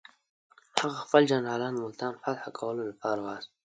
هغه 0.79 0.97
خپل 1.05 1.21
جنرالان 1.31 1.73
ملتان 1.83 2.13
فتح 2.23 2.45
کولو 2.59 2.81
لپاره 2.91 3.19
واستول. 3.21 3.57